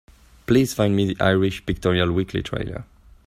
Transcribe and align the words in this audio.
Please 0.47 0.73
find 0.73 0.95
me 0.95 1.05
the 1.05 1.23
Irish 1.23 1.63
Pictorial 1.63 2.11
Weekly 2.11 2.41
trailer. 2.41 2.85